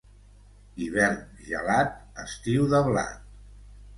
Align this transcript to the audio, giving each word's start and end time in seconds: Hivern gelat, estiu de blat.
Hivern 0.85 1.19
gelat, 1.49 1.93
estiu 2.25 2.65
de 2.73 2.83
blat. 2.89 3.31